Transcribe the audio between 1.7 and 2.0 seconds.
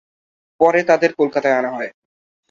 হয়।